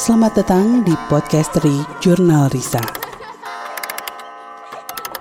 [0.00, 2.80] Selamat datang di Podcastery Jurnal Risa.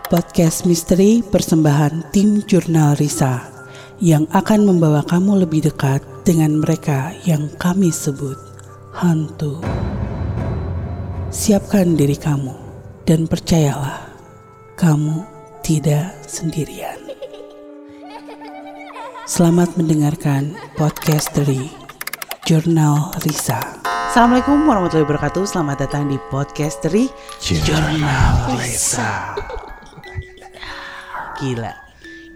[0.07, 3.43] Podcast misteri persembahan tim Jurnal Risa
[3.99, 8.39] yang akan membawa kamu lebih dekat dengan mereka yang kami sebut
[8.95, 9.59] hantu.
[11.27, 12.55] Siapkan diri kamu
[13.03, 14.07] dan percayalah,
[14.79, 15.27] kamu
[15.59, 17.03] tidak sendirian.
[19.27, 21.67] Selamat mendengarkan Podcastery
[22.47, 23.59] Jurnal Risa.
[24.09, 25.45] Assalamualaikum warahmatullahi wabarakatuh.
[25.45, 29.37] Selamat datang di Podcastery Jurnal Risa.
[31.37, 31.69] Gila.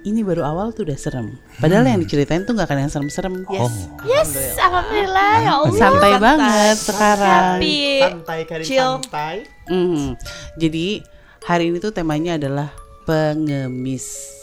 [0.05, 1.33] Ini baru awal tuh udah serem.
[1.57, 3.41] Padahal yang diceritain tuh gak akan yang serem-serem.
[3.49, 3.89] Yes.
[4.05, 4.31] Yes,
[4.61, 5.73] alhamdulillah ya Allah.
[5.73, 7.57] Santai banget sekarang.
[7.57, 8.05] Happy.
[8.05, 8.91] santai kali Chill.
[9.01, 10.13] santai Mhm.
[10.61, 11.01] Jadi
[11.41, 12.69] hari ini tuh temanya adalah
[13.09, 14.42] pengemis.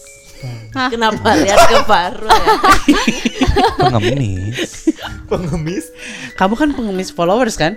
[0.73, 2.55] Kenapa lihat ke Faru ya?
[3.91, 4.89] pengemis
[5.29, 5.87] pengemis
[6.37, 7.77] Kamu kan pengemis followers kan?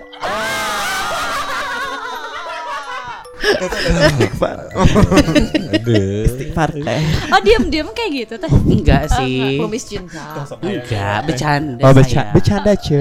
[5.74, 6.24] aduh
[7.34, 8.50] Oh diam-diam kayak gitu teh.
[8.50, 9.60] Enggak sih.
[9.60, 10.44] Pemis cinta.
[10.62, 11.82] Enggak, bercanda.
[11.84, 11.98] oh saya.
[12.00, 13.00] beca- bercanda ce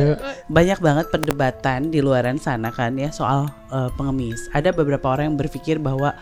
[0.50, 4.50] banyak banget perdebatan di luaran sana kan ya soal eh, pengemis.
[4.52, 6.16] Ada beberapa orang yang berpikir bahwa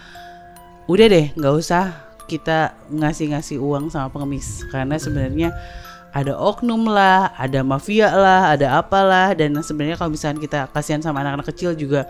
[0.90, 4.66] udah deh nggak usah kita ngasih-ngasih uang sama pengemis.
[4.70, 5.50] Karena sebenarnya
[6.12, 9.32] ada oknum lah, ada mafia lah, ada apalah.
[9.38, 12.06] Dan sebenarnya kalau misalnya kita kasihan sama anak-anak kecil juga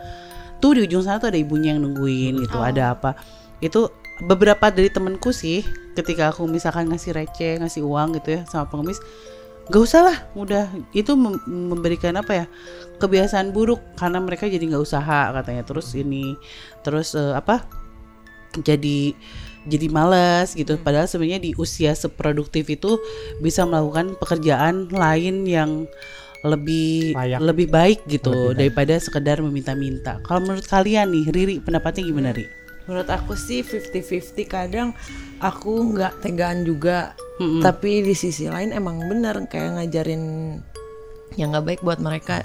[0.61, 3.17] tuh di ujung sana tuh ada ibunya yang nungguin gitu, ada apa.
[3.61, 3.89] Itu
[4.25, 5.65] beberapa dari temenku sih
[5.97, 9.01] ketika aku misalkan ngasih receh, ngasih uang gitu ya sama pengemis
[9.71, 12.45] Gak usah lah, udah itu mem- memberikan apa ya
[12.97, 13.79] kebiasaan buruk.
[13.95, 15.63] Karena mereka jadi nggak usaha katanya.
[15.63, 16.35] Terus ini
[16.81, 17.63] terus eh, apa
[18.59, 19.15] jadi
[19.65, 20.77] jadi malas gitu.
[20.77, 22.97] Padahal sebenarnya di usia seproduktif itu
[23.39, 25.85] bisa melakukan pekerjaan lain yang
[26.41, 27.37] lebih Layak.
[27.37, 28.57] lebih baik gitu Lebih baik.
[28.57, 30.17] daripada sekedar meminta-minta.
[30.25, 32.49] Kalau menurut kalian nih, Riri pendapatnya gimana, Ri?
[32.89, 34.89] Menurut aku sih 50-50 kadang
[35.37, 37.61] aku nggak tegaan juga Mm-mm.
[37.61, 40.57] tapi di sisi lain emang bener kayak ngajarin
[41.37, 42.41] yang nggak baik buat mereka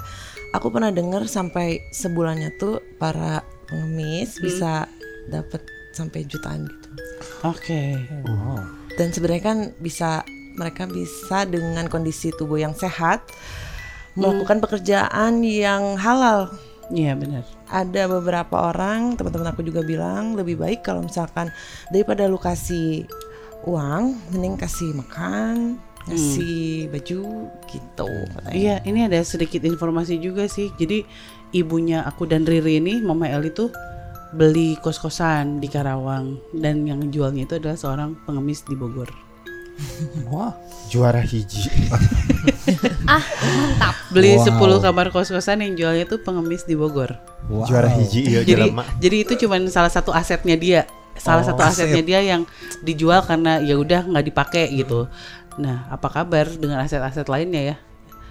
[0.52, 4.86] aku pernah dengar sampai sebulannya tuh para pengemis bisa
[5.26, 5.64] dapat
[5.96, 6.88] sampai jutaan gitu
[7.48, 7.96] Oke.
[9.00, 10.20] dan sebenarnya kan bisa
[10.56, 13.24] mereka bisa dengan kondisi tubuh yang sehat
[14.16, 16.52] melakukan pekerjaan yang halal
[16.86, 17.42] Iya benar.
[17.66, 21.48] ada beberapa orang teman-teman aku juga bilang lebih baik kalau misalkan
[21.90, 23.08] daripada lu kasih
[23.66, 28.06] uang mending kasih makan ngasih baju gitu
[28.38, 28.54] katanya.
[28.54, 30.70] Iya, ini ada sedikit informasi juga sih.
[30.78, 31.02] Jadi
[31.50, 33.74] ibunya aku dan Riri ini, Mama El itu
[34.32, 39.08] beli kos-kosan di Karawang dan yang jualnya itu adalah seorang pengemis di Bogor.
[40.32, 40.56] wah
[40.88, 41.68] juara hiji
[43.04, 43.94] Ah mantap.
[44.08, 44.80] Beli Wow.
[44.80, 47.12] 10 kamar kos-kosan yang jualnya itu pengemis di Bogor.
[47.46, 47.68] wow.
[47.68, 50.82] juara hiji iya Jadi jelema jadi itu cuman salah satu asetnya dia.
[51.16, 52.44] Salah Oh, satu asetnya dia yang
[52.80, 55.08] dijual karena ya udah nggak dipakai gitu.
[55.56, 57.76] Nah, apa kabar dengan aset-aset lainnya ya?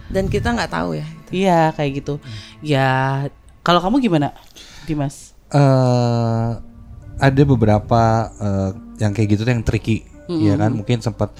[0.06, 2.22] dan kita nggak tahu ya Iya, kayak gitu.
[2.62, 3.26] Ya,
[3.62, 4.34] kalau kamu gimana,
[4.86, 5.34] Dimas?
[5.54, 6.50] Eh,
[7.16, 8.02] ada beberapa
[8.42, 10.04] eh, yang kayak gitu tuh yang tricky
[10.42, 10.72] ya kan?
[10.74, 11.32] Mungkin sempat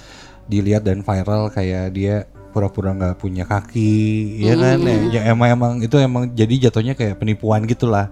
[0.46, 4.80] dilihat dan viral kayak dia pura-pura nggak punya kaki ya kan?
[4.80, 8.08] ya, ya emang emang itu emang jadi jatuhnya kayak penipuan gitulah.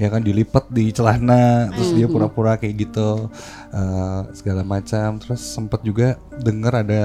[0.00, 0.24] Ya kan?
[0.24, 3.28] Dilipat di celana terus dia pura-pura kayak gitu
[3.74, 5.20] eh, segala macam.
[5.20, 7.02] Terus sempat juga denger ada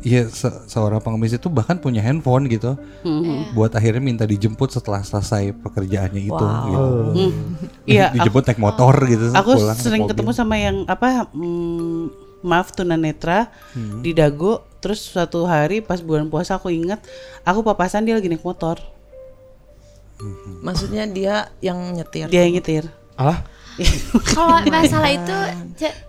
[0.00, 2.78] ya se- seorang pengemis itu bahkan punya handphone gitu.
[3.50, 6.86] Buat akhirnya minta dijemput setelah selesai pekerjaannya itu gitu.
[7.10, 7.32] Hmm.
[7.82, 10.10] Iya, aku- dijemput naik motor gitu Aku pulang sering mobil.
[10.12, 12.02] ketemu sama yang apa mm,
[12.40, 13.50] maaf tunanetra
[13.98, 14.62] di Dago.
[14.78, 17.02] Terus suatu hari pas bulan puasa aku ingat
[17.42, 18.78] aku papasan dia lagi naik motor.
[20.60, 22.26] Maksudnya dia yang nyetir?
[22.26, 22.84] Dia yang nyetir.
[23.14, 23.42] Alah
[24.28, 25.36] Kalau masalah itu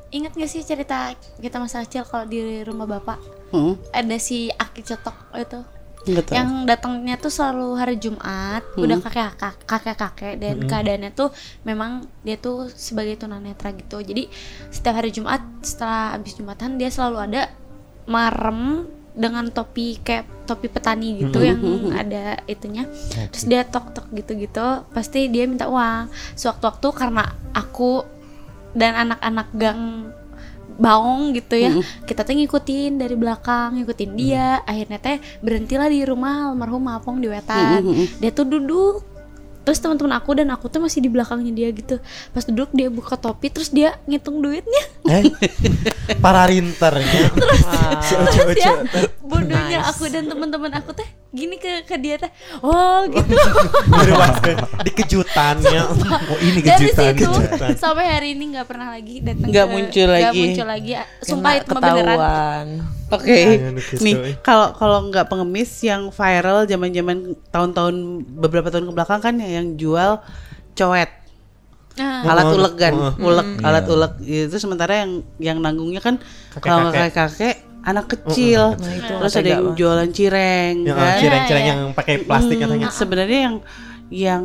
[0.10, 3.20] ingat gak sih cerita kita masa kecil kalau di rumah bapak?
[3.54, 5.62] Hmm, ada si Aki Cetok itu.
[6.00, 6.32] Tahu.
[6.32, 9.36] yang datangnya tuh selalu hari Jumat udah kakek
[9.68, 11.28] kakek kakek dan keadaannya tuh
[11.68, 14.00] memang dia tuh sebagai tunanetra gitu.
[14.00, 14.32] Jadi
[14.72, 17.52] setiap hari Jumat setelah habis Jumatan dia selalu ada
[18.08, 21.60] marem dengan topi kayak topi petani gitu yang
[21.92, 22.88] ada itunya.
[23.36, 26.08] Terus dia tok tok gitu gitu pasti dia minta uang.
[26.40, 28.08] Sewaktu-waktu karena aku
[28.74, 30.14] dan anak-anak gang
[30.80, 31.72] baong gitu ya
[32.08, 34.64] kita teh ngikutin dari belakang ngikutin dia.
[34.64, 37.84] Akhirnya teh berhentilah di rumah almarhum Apong di wetan.
[38.24, 39.04] Dia tuh duduk.
[39.68, 42.00] Terus teman-teman aku dan aku tuh masih di belakangnya dia gitu.
[42.32, 44.84] Pas duduk dia buka topi terus dia ngitung duitnya.
[45.06, 45.30] Eh?
[46.24, 47.30] Para rinter ya
[48.34, 48.82] terus ya
[49.22, 52.32] bodohnya aku dan teman-teman aku teh gini ke ke dia teh
[52.66, 53.38] oh gitu
[53.94, 55.82] Berwaskeun di kejutannya.
[56.34, 57.14] Oh ini dari kejutan.
[57.14, 57.30] situ
[57.78, 60.40] sampai hari ini nggak pernah lagi datang Nggak muncul nggak lagi.
[60.42, 60.92] muncul lagi
[61.22, 62.68] sumpah Kena itu beneran ketahuan.
[63.10, 64.34] Oke, Jangan gitu, nih eh.
[64.46, 67.18] kalau kalau nggak pengemis yang viral zaman-zaman
[67.50, 67.96] tahun-tahun
[68.38, 70.22] beberapa tahun ke belakang kan yang jual
[70.74, 71.10] coet
[72.00, 73.12] Nah, alat ulek kan, oh.
[73.20, 76.16] ulek alat ulek itu sementara yang yang nanggungnya kan
[76.64, 79.14] kalau nggak kakek-kakek anak kecil, Nah, itu.
[79.18, 81.08] Terus ada yang jualan cireng Yang kan.
[81.10, 82.88] ah, cireng-cireng Iya, yang pakai plastik Hmm, katanya.
[82.90, 83.56] Sebenarnya yang
[84.10, 84.42] yang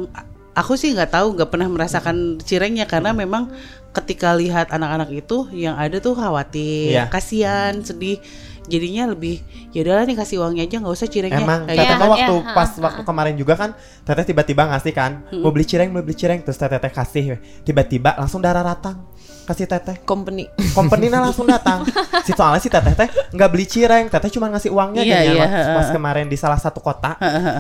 [0.53, 2.85] aku sih nggak tahu, nggak pernah merasakan cirengnya.
[2.85, 3.53] Karena memang
[3.93, 7.07] ketika lihat anak-anak itu yang ada tuh khawatir, Iya.
[7.07, 8.19] kasihan, sedih.
[8.65, 9.45] Jadinya lebih
[9.77, 11.45] ya udahlah nih kasih uangnya aja nggak usah cirengnya.
[11.45, 13.71] Emang Kayak teteh mah Iya, waktu iya, pas ha, waktu kemarin juga kan
[14.09, 16.41] teteh tiba-tiba ngasih kan mau beli cireng mau beli cireng.
[16.41, 17.25] Terus teteh kasih
[17.61, 19.05] tiba-tiba langsung darah ratang
[19.45, 20.01] kasih teteh.
[20.03, 20.49] Company.
[20.73, 21.85] company-nya langsung datang.
[22.25, 24.09] Si soalnya si teteh teh nggak beli cireng.
[24.09, 27.17] Teteh cuma ngasih uangnya Iya, gini iya, pas, kemarin di salah satu kota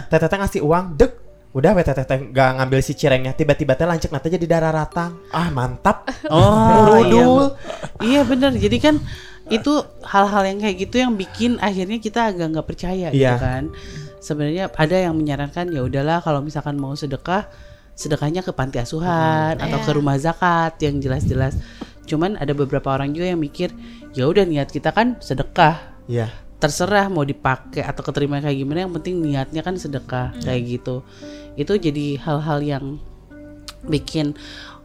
[0.08, 1.12] teteh teh ngasih uang dek.
[1.52, 3.30] Udah we teteh teh nggak ngambil si cirengnya.
[3.30, 6.08] Tiba-tiba teh lancek nanti jadi darah ratang ah mantap.
[6.26, 7.44] Oh iya, Rudul.
[8.02, 8.56] iya bener.
[8.56, 8.96] Jadi kan
[9.46, 13.36] itu hal-hal yang kayak gitu yang bikin akhirnya kita agak nggak percaya gitu Iya.
[13.36, 13.68] kan.
[14.18, 17.44] Sebenarnya ada yang menyarankan ya udahlah kalau misalkan mau sedekah
[17.94, 19.96] sedekahnya ke panti asuhan atau ke Iya.
[19.96, 21.54] rumah zakat yang jelas-jelas.
[22.04, 23.70] Cuman ada beberapa orang juga yang mikir
[24.12, 25.78] ya udah niat kita kan sedekah.
[26.04, 26.28] Iya.
[26.54, 31.00] Terserah mau dipakai atau keterima kayak gimana yang penting niatnya kan sedekah kayak gitu.
[31.54, 32.84] Itu jadi hal-hal yang
[33.84, 34.32] bikin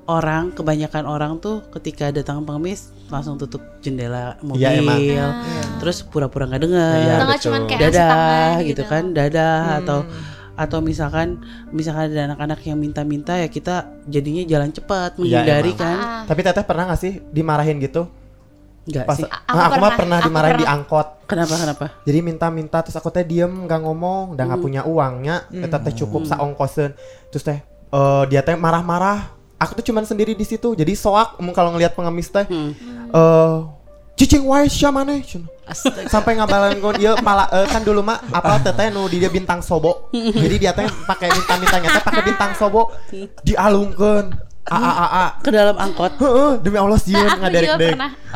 [0.06, 5.00] orang kebanyakan orang tuh ketika datang pengemis langsung tutup jendela mobil Iya, emang.
[5.78, 10.00] terus pura-pura nggak dengar Iya, ngasih dadah tangan gitu kan dadah atau
[10.60, 11.40] atau misalkan
[11.72, 13.76] misalkan ada anak-anak yang minta-minta ya kita
[14.06, 15.80] jadinya jalan cepat Iya, menghindari emang.
[15.80, 15.98] kan.
[15.98, 18.12] Ah, tapi teteh pernah nggak sih dimarahin gitu?
[18.84, 19.24] Enggak pas sih.
[19.24, 20.76] Aku Ah, aku mah pernah, dimarahin di pernah.
[20.76, 21.08] angkot.
[21.24, 21.86] Kenapa kenapa?
[22.04, 26.26] Jadi minta-minta terus aku teh diem nggak ngomong udah nggak punya uangnya eta teh cukup
[26.26, 26.92] saongkoseun
[27.30, 27.60] terus teh
[27.90, 29.32] eh, dia teh marah-marah.
[29.58, 32.44] Aku tuh cuman sendiri di situ jadi soak kalau ngelihat pengemis teh.
[32.44, 32.72] Hmm.
[33.10, 33.58] eh
[34.20, 35.48] cicing wae sia maneh cenah.
[36.10, 39.64] sampai ngabalan gue dia malah eh, kan dulu mah apa teteh nu di dia bintang
[39.64, 40.12] sobo.
[40.12, 42.92] Jadi dia teh pakai minta-mintanya teh pakai bintang sobo.
[43.46, 45.26] Dialungkeun a a a a.
[45.42, 46.20] Ke dalam angkot.
[46.20, 47.64] Heeh, demi Allah sieun Nah, juga dek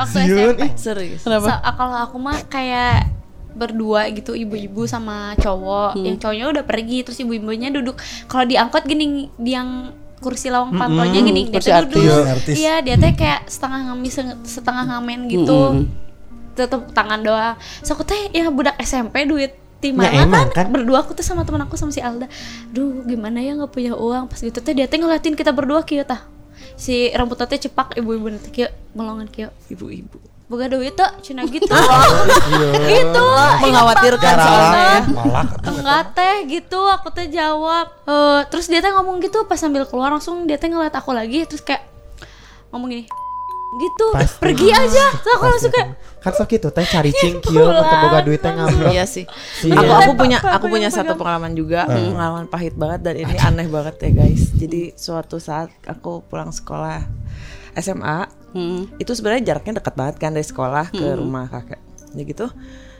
[0.10, 0.64] SMP.
[0.66, 1.22] ih Serius.
[1.22, 1.50] kenapa?
[1.62, 3.12] So, kalau aku mah kayak
[3.54, 5.94] berdua gitu ibu-ibu sama cowok.
[6.02, 8.02] Yang cowoknya udah pergi terus ibu-ibunya duduk.
[8.26, 9.94] Kalau diangkut gini di yang
[10.24, 11.92] kursi lawang pantolnya gini dia kursi tuh artis.
[11.94, 12.56] duduk Iya, artis.
[12.56, 15.86] iya dia teh kayak setengah ngamis setengah ngamen gitu Mm-mm.
[16.54, 20.72] tetep tangan doang so aku teh ya budak SMP duit di Ya, emang, kan, kan?
[20.72, 22.32] berdua aku tuh sama teman aku sama si Alda
[22.72, 26.08] duh gimana ya nggak punya uang pas gitu teh dia teh ngeliatin kita berdua kieu
[26.08, 26.24] tah
[26.80, 30.33] si rambut teh cepak ibu-ibu nanti kieu melongan kieu Ibu-ibu.
[30.54, 31.66] Boga duit tuh cina gitu
[32.88, 33.24] gitu
[33.60, 35.00] Mengkhawatirkan Gara- soalnya ya.
[35.10, 35.48] Malak.
[35.66, 40.10] enggak teh gitu aku teh jawab Eh, terus dia teh ngomong gitu pas sambil keluar
[40.10, 41.82] langsung dia teh ngeliat aku lagi terus kayak
[42.70, 43.06] ngomong gini
[43.74, 44.38] gitu Pasti.
[44.38, 45.90] pergi aja terus aku langsung kayak
[46.20, 49.26] kan sok gitu teh cari cingkil untuk boga duit teh ngambil Iya sih.
[49.62, 49.76] Iya.
[49.76, 51.20] Aku aku punya aku punya satu pegang.
[51.20, 54.54] pengalaman juga, pengalaman pahit banget dan ini aneh banget ya guys.
[54.54, 57.02] Jadi suatu saat aku pulang sekolah
[57.76, 58.86] SMA, Hmm.
[59.02, 61.82] itu sebenarnya jaraknya dekat banget kan dari sekolah ke rumah kakek.
[62.14, 62.46] Ya gitu.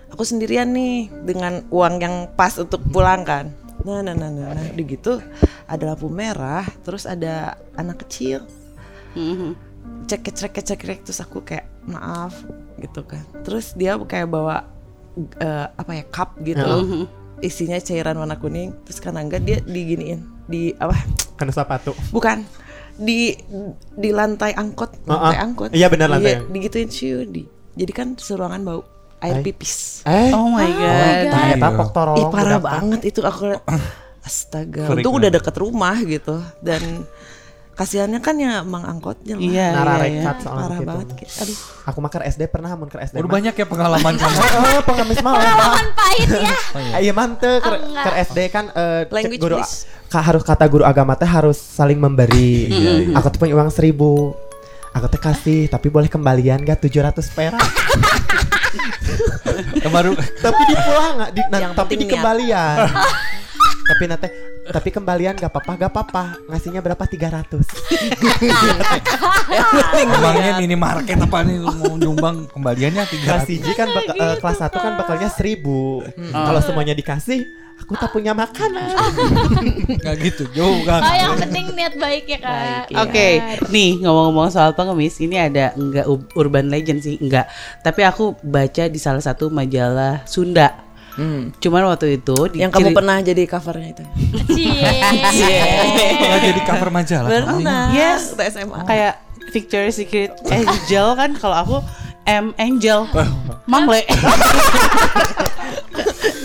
[0.10, 3.54] Aku sendirian nih dengan uang yang pas untuk pulang kan.
[3.86, 4.66] Nah, nah, nah, nah, nah.
[4.74, 5.22] Udah gitu
[5.70, 8.42] ada lampu merah, terus ada anak kecil
[9.14, 9.54] Mhm.
[10.10, 12.34] cek cek cek cek terus aku kayak maaf
[12.82, 14.66] gitu kan terus dia kayak bawa
[15.38, 17.08] eh, apa ya cup gitu
[17.40, 20.98] isinya cairan warna kuning terus karena enggak dia diginiin di apa
[21.38, 22.42] kan sepatu bukan
[22.94, 23.34] di
[23.98, 25.46] di lantai angkot Oh, lantai ah.
[25.46, 25.70] angkot.
[25.74, 26.40] Iya, benar, lantai.
[26.42, 28.82] Iya, digituin ciu di jadi kan seruangan bau
[29.24, 29.44] air Ay.
[29.44, 30.04] pipis.
[30.06, 30.30] Eh?
[30.36, 31.14] Oh my god.
[31.32, 33.56] tah eta pok torong Ih parah banget itu aku
[34.28, 34.88] astaga.
[34.92, 36.38] Freak untung udah deket rumah gitu.
[36.60, 37.08] Dan
[37.74, 39.42] kasihannya kan ya mang angkotnya lah.
[39.42, 40.32] Iya, Nara iya, iya.
[40.38, 40.86] parah gitu.
[40.86, 41.58] banget kayak, aduh
[41.90, 44.38] aku ke SD pernah mun ke SD Udah banyak ya pengalaman kamu.
[44.38, 46.54] Eh, pengemis mah pengalaman pahit ya
[46.94, 49.58] Ah, Iya mante ke, Oh, SD kan eh, cek Language, guru
[50.06, 52.70] ka, harus kata guru agama teh harus saling memberi.
[53.18, 54.38] Aku tuh punya uang seribu.
[54.94, 57.58] Aku teh kasih tapi boleh kembalian gak 700 perak.
[59.90, 62.78] Baru tapi dipulang nggak di, nah, tapi di kembalian.
[63.84, 66.24] tapi nate tapi kembalian gak apa-apa gak apa-apa.
[66.48, 67.04] Ngasihnya berapa?
[67.04, 67.60] 300
[69.94, 74.72] Emangnya minimarket apa nih mau nyumbang kembaliannya kelas 300 1 kan bak- eh, kelas 1
[74.74, 75.60] kan bakalnya 1000
[76.32, 77.44] kalau semuanya dikasih
[77.74, 78.96] aku tak punya makanan.
[79.92, 81.02] Enggak gitu juga.
[81.02, 82.94] oh yang penting niat baik ya kak.
[83.02, 83.28] Oke,
[83.68, 87.50] nih ngomong-ngomong soal pengemis, ini ada enggak ur- urban legend sih, enggak.
[87.82, 90.83] Tapi aku baca di salah satu majalah Sunda.
[91.62, 94.04] Cuman waktu itu di Yang kamu pernah jadi covernya itu.
[94.50, 94.92] Cie.
[96.18, 97.30] Pernah jadi cover majalah.
[97.30, 97.84] Pernah.
[97.94, 98.34] Yes.
[98.34, 98.80] SMA.
[98.90, 99.14] kayak
[99.54, 101.78] Victoria's Secret Angel kan kalau aku
[102.26, 103.06] M Angel
[103.70, 104.02] Mangle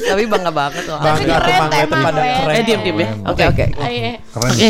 [0.09, 0.99] Tapi bangga banget loh.
[1.01, 2.57] Bangga tuh keren, mangga itu pada keren.
[2.57, 3.65] eh diam diam ya Oke oke.
[4.41, 4.69] Oke,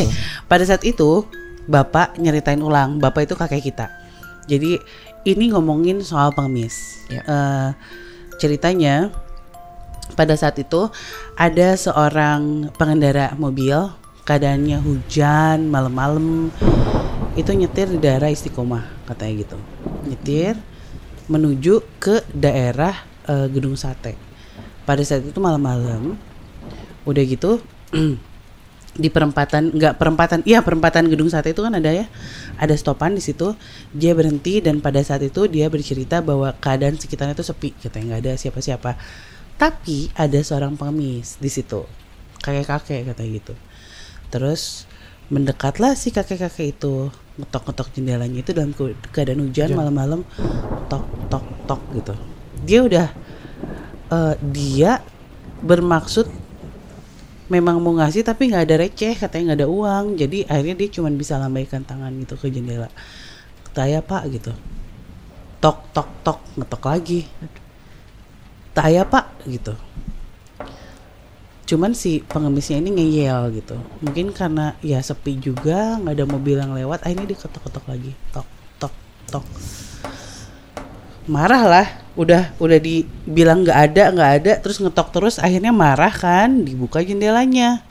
[0.50, 1.22] pada saat itu
[1.70, 3.86] bapak nyeritain ulang, bapak itu kakek kita.
[4.50, 4.80] Jadi
[5.28, 7.06] ini ngomongin soal pengemis.
[7.06, 7.22] Ya.
[7.22, 7.68] Eh,
[8.42, 9.14] ceritanya
[10.18, 10.90] pada saat itu
[11.38, 13.86] ada seorang pengendara mobil,
[14.26, 16.50] keadaannya hujan malam-malam,
[17.38, 19.58] itu nyetir di daerah Istiqomah katanya gitu,
[20.10, 20.58] nyetir
[21.30, 24.18] menuju ke daerah eh, Gedung Sate.
[24.82, 26.18] Pada saat itu malam-malam,
[27.06, 27.62] udah gitu
[28.98, 32.10] di perempatan nggak perempatan iya perempatan gedung sate itu kan ada ya.
[32.58, 33.54] Ada stopan di situ
[33.94, 38.20] dia berhenti dan pada saat itu dia bercerita bahwa keadaan sekitarnya itu sepi katanya nggak
[38.26, 38.98] ada siapa-siapa
[39.58, 41.82] tapi ada seorang pengemis di situ.
[42.38, 43.54] Kakek kakek katanya gitu.
[44.30, 44.86] Terus
[45.28, 47.10] mendekatlah si kakek kakek itu.
[47.38, 50.22] Ngetok-ngetok jendelanya itu dalam ke- keadaan hujan malam-malam
[50.86, 52.14] tok tok tok gitu.
[52.62, 53.06] Dia udah
[54.14, 55.02] eh, dia
[55.58, 56.30] bermaksud
[57.50, 60.04] memang mau ngasih tapi nggak ada receh katanya nggak ada uang.
[60.18, 62.90] Jadi akhirnya dia cuma bisa lambaikan tangan gitu ke jendela.
[63.74, 64.54] Taya pak gitu.
[65.58, 67.26] Tok tok tok ngetok lagi
[68.78, 69.74] taya pak gitu.
[71.66, 73.74] Cuman si pengemisnya ini ngeyel gitu.
[74.06, 78.14] Mungkin karena ya sepi juga nggak ada mobil yang lewat akhirnya dia ketok ketok lagi.
[78.30, 78.46] Tok
[78.78, 78.94] tok
[79.34, 79.44] tok.
[81.26, 81.86] Marah lah.
[82.14, 87.82] Udah udah dibilang nggak ada nggak ada terus ngetok terus akhirnya marah kan dibuka jendelanya.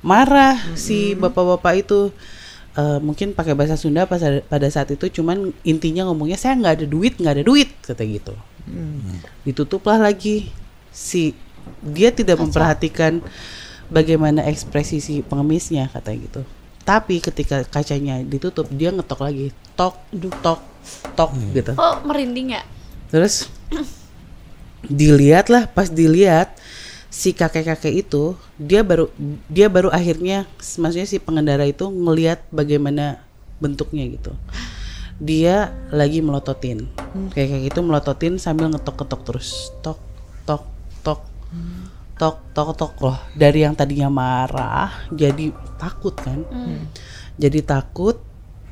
[0.00, 2.08] Marah si bapak-bapak itu.
[2.76, 7.16] Eh, mungkin pakai bahasa Sunda pada saat itu cuman intinya ngomongnya saya nggak ada duit
[7.16, 8.36] nggak ada duit kata gitu
[9.46, 10.50] ditutuplah lagi.
[10.90, 11.36] Si
[11.82, 13.20] dia tidak memperhatikan
[13.90, 16.42] bagaimana ekspresi si pengemisnya katanya gitu.
[16.86, 19.50] Tapi ketika kacanya ditutup dia ngetok lagi.
[19.74, 19.98] Tok
[20.42, 20.60] tok
[21.18, 21.74] tok gitu.
[21.74, 22.62] Oh merinding ya?
[23.10, 23.50] Terus
[24.86, 26.54] dilihat lah, pas dilihat
[27.10, 29.08] si kakek-kakek itu dia baru
[29.48, 30.44] dia baru akhirnya
[30.78, 33.24] maksudnya si pengendara itu ngelihat bagaimana
[33.58, 34.36] bentuknya gitu.
[35.16, 36.88] Dia lagi melototin.
[37.32, 39.72] Kayak itu melototin sambil ngetok-ketok terus.
[39.80, 40.00] Tok
[40.44, 40.64] tok
[41.00, 41.20] tok.
[42.16, 43.18] Tok tok tok loh.
[43.32, 46.44] Dari yang tadinya marah jadi takut kan.
[47.36, 48.20] Jadi takut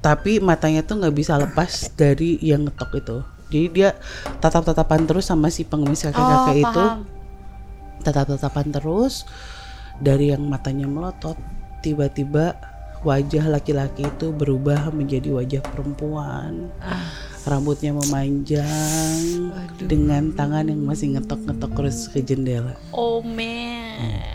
[0.04, 3.16] tapi matanya tuh nggak bisa lepas dari yang ngetok itu.
[3.48, 3.96] Jadi dia
[4.40, 6.84] tatap-tatapan terus sama si pengemis kakek-kakek Oh, itu
[8.04, 9.24] tatap-tatapan terus
[10.02, 11.38] dari yang matanya melotot
[11.80, 12.56] tiba-tiba
[13.04, 16.72] wajah laki-laki itu berubah menjadi wajah perempuan.
[17.44, 19.52] Rambutnya memanjang
[19.84, 22.72] dengan tangan yang masih ngetok-ngetok terus ke jendela.
[22.90, 24.32] Oh man.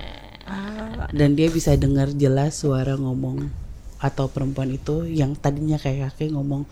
[1.10, 3.50] dan dia bisa dengar jelas suara ngomong
[3.98, 6.70] atau perempuan itu yang tadinya kayak kakek ngomong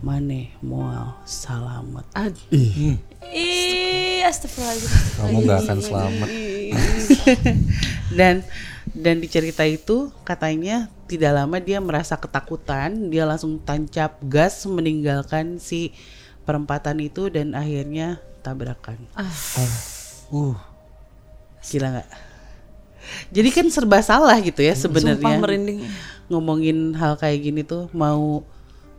[0.00, 2.04] mane mual salamet.
[2.52, 5.20] Ih, astagfirullahaladzim.
[5.20, 6.28] Kamu nggak akan selamat.
[8.18, 8.44] dan
[8.94, 15.58] dan di cerita itu katanya tidak lama dia merasa ketakutan dia langsung tancap gas meninggalkan
[15.58, 15.92] si
[16.44, 19.00] perempatan itu dan akhirnya tabrakan.
[20.28, 20.56] Uh,
[21.64, 22.10] gila nggak?
[23.32, 25.40] Jadi kan serba salah gitu ya sebenarnya.
[25.40, 25.80] merinding.
[26.24, 28.40] ngomongin hal kayak gini tuh mau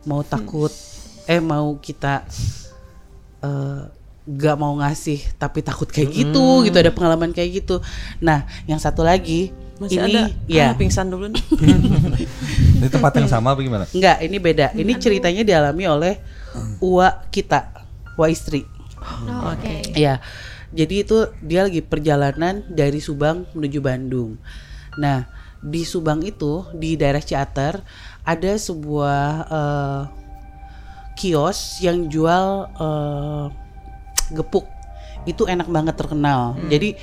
[0.06, 0.70] mau takut
[1.26, 2.22] eh mau kita
[3.42, 3.82] eh,
[4.26, 7.78] gak mau ngasih tapi takut kayak gitu gitu ada pengalaman kayak gitu
[8.18, 10.22] nah yang satu lagi Masih ini ada.
[10.50, 11.44] ya Ah, pingsan dulu nih.
[12.80, 13.84] ini tempat yang sama apa gimana?
[13.92, 14.72] Enggak, ini beda.
[14.72, 16.14] Ini ceritanya dialami oleh
[16.80, 17.84] uak kita,
[18.16, 18.64] wa istri.
[19.28, 19.92] Oh, Oke.
[19.92, 20.24] Ya.
[20.72, 24.40] Jadi itu dia lagi perjalanan dari Subang menuju Bandung.
[24.96, 25.28] Nah,
[25.60, 27.84] di Subang itu di daerah Ciater
[28.24, 30.02] ada sebuah eh,
[31.20, 32.46] kios yang jual
[32.80, 33.65] eh,
[34.32, 34.66] gepuk.
[35.26, 36.54] Itu enak banget terkenal.
[36.66, 36.94] Jadi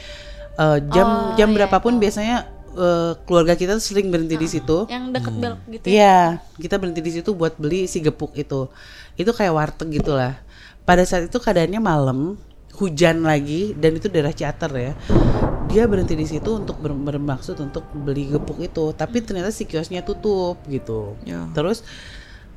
[0.57, 2.01] eh, jam Oh, jam iya, berapapun itu.
[2.07, 2.37] biasanya
[2.73, 4.87] eh, keluarga kita tuh sering berhenti di situ.
[4.87, 5.93] Yang deket belok gitu ya?
[5.93, 6.19] Iya,
[6.57, 8.67] kita berhenti di situ buat beli si gepuk itu.
[9.13, 10.39] Itu kayak warteg gitulah.
[10.83, 12.35] Pada saat itu keadaannya malam,
[12.75, 14.93] hujan lagi dan itu daerah Ciater ya.
[15.71, 20.03] Dia berhenti di situ untuk ber- bermaksud untuk beli gepuk itu, tapi ternyata si kiosnya
[20.05, 21.17] tutup gitu.
[21.25, 21.49] Ya.
[21.55, 21.81] Terus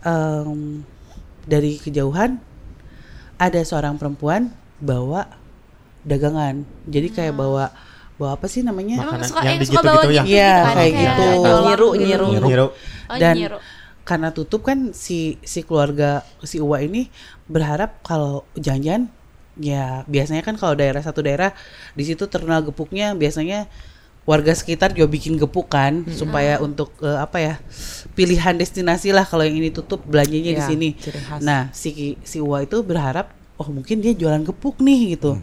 [0.02, 0.82] em,
[1.46, 2.36] dari kejauhan
[3.36, 5.28] ada seorang perempuan bawa
[6.02, 6.62] dagangan.
[6.88, 7.72] Jadi kayak bawa
[8.16, 9.04] bawa apa sih namanya?
[9.04, 10.22] Makanan suka yang yang digitu-gitu suka bawa ya?
[10.24, 10.74] gitu Iya, kan?
[10.76, 11.26] kayak gitu.
[11.66, 12.26] Nyiru, nyiru.
[12.32, 12.66] Nyiru.
[13.20, 13.58] Dan nyiru.
[14.06, 17.10] karena tutup kan si si keluarga si Uwa ini
[17.50, 19.10] berharap kalau jangan-jangan
[19.58, 21.50] ya biasanya kan kalau daerah satu daerah
[21.98, 23.66] di situ terkenal gepuknya biasanya
[24.22, 27.54] warga sekitar juga bikin gepuk kan supaya untuk eh, apa ya
[28.16, 30.88] pilihan destinasi lah kalau yang ini tutup belanjanya di Ya, sini.
[30.96, 31.44] ciri khas.
[31.44, 33.30] Nah si si Uwa itu berharap
[33.60, 35.36] oh mungkin dia jualan gepuk nih gitu.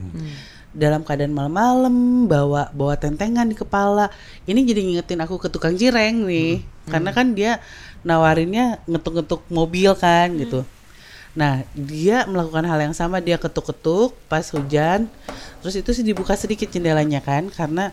[0.74, 4.10] Dalam keadaan malam-malam bawa bawa tentengan di kepala.
[4.50, 6.66] Ini jadi ngingetin aku ke tukang cireng nih.
[6.90, 7.62] Karena kan dia
[8.02, 10.66] nawarinnya ngetuk-ngetuk mobil kan gitu.
[11.34, 15.10] Nah, dia melakukan hal yang sama, dia ketuk-ketuk pas hujan.
[15.62, 17.90] Terus itu sih dibuka sedikit jendelanya kan karena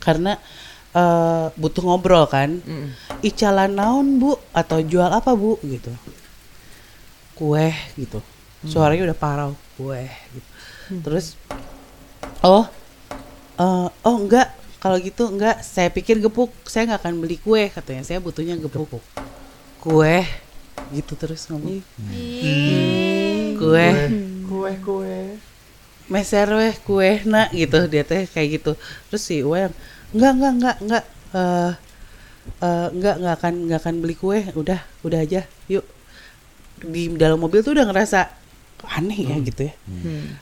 [0.00, 0.36] karena
[0.94, 2.60] eh, butuh ngobrol kan.
[3.20, 4.38] Icalan naon, Bu?
[4.52, 5.58] Atau jual apa, Bu?
[5.64, 5.90] gitu.
[7.34, 8.18] Kue gitu.
[8.66, 10.02] Suaranya udah parau, kue
[10.34, 10.48] gitu.
[11.06, 11.38] Terus
[12.42, 12.66] oh
[13.58, 14.50] eh, oh enggak.
[14.78, 15.62] Kalau gitu enggak.
[15.62, 16.50] Saya pikir gepuk.
[16.66, 18.02] Saya nggak akan beli kue katanya.
[18.02, 19.02] Saya butuhnya gepuk.
[19.78, 20.26] Kue
[20.90, 21.78] gitu terus ngomong.
[23.58, 23.86] Kue
[24.48, 25.18] Kue kue.
[26.08, 26.74] meser weh.
[26.82, 27.86] Kue nak gitu.
[27.86, 28.72] Dia teh kayak gitu.
[29.10, 29.70] Terus si Uwe
[30.14, 31.72] enggak enggak enggak enggak eh
[32.64, 34.38] eh, enggak enggak akan enggak akan beli kue.
[34.54, 35.44] Udah udah aja.
[35.68, 35.84] Yuk.
[36.78, 38.20] Di dalam mobil tuh udah ngerasa
[38.94, 39.74] aneh ya gitu ya.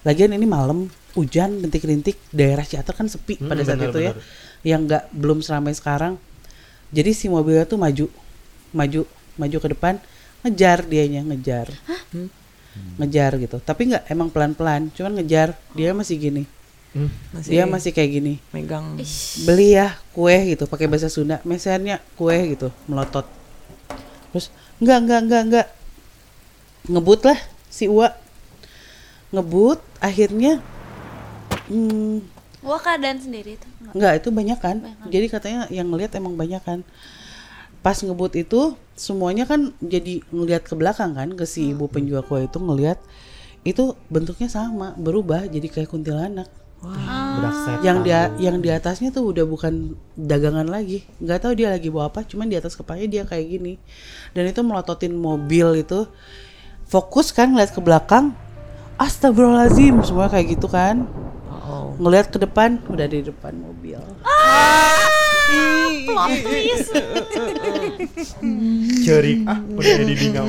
[0.04, 2.20] Lagian ini malam hujan rintik-rintik.
[2.30, 4.12] Daerah Ciater kan sepi Hmm, pada saat benar, itu ya.
[4.12, 4.24] benar.
[4.62, 6.20] yang enggak belum seramai sekarang.
[6.92, 8.06] Jadi si mobilnya tuh maju.
[8.70, 9.00] Maju
[9.36, 9.94] maju ke depan.
[10.44, 11.66] Ngejar dianya ngejar.
[13.00, 13.56] Ngejar gitu.
[13.58, 14.92] Tapi nggak emang pelan-pelan.
[14.92, 15.56] Cuman ngejar.
[15.72, 16.44] Dia masih gini
[16.94, 17.10] Hmm.
[17.34, 18.96] Masih dia masih kayak gini megang.
[19.44, 23.26] beli ya kue gitu pakai bahasa Sunda mesennya kue gitu melotot
[24.32, 24.48] terus
[24.80, 25.66] enggak enggak enggak enggak
[26.86, 27.38] ngebut lah
[27.68, 28.14] si Uwa
[29.34, 30.62] ngebut akhirnya
[31.68, 33.70] hmm, Wah keadaan sendiri tuh.
[33.78, 33.94] Enggak.
[33.94, 34.76] Enggak, itu banyak kan.
[34.82, 35.08] Banyak.
[35.14, 36.82] Jadi katanya yang ngelihat emang banyak kan.
[37.78, 42.42] Pas ngebut itu semuanya kan jadi ngelihat ke belakang kan ke si ibu penjual kue
[42.42, 42.98] itu ngelihat
[43.62, 46.50] itu bentuknya sama, berubah jadi kayak kuntilanak.
[46.82, 47.80] Bedak setan.
[47.84, 51.04] Yang dia yang di atasnya tuh udah bukan dagangan lagi.
[51.20, 53.74] nggak tahu dia lagi bawa apa, cuman di atas kepalanya dia kayak gini.
[54.36, 56.04] Dan itu melototin mobil itu.
[56.86, 58.36] Fokus kan ngeliat ke belakang.
[58.96, 61.04] Astagfirullahaladzim, semua kayak gitu kan
[61.66, 61.98] Oh.
[61.98, 63.98] ngelihat ke depan udah di depan mobil
[66.06, 66.94] Plot twist.
[69.02, 70.46] Cerik ah udah jadi bingau.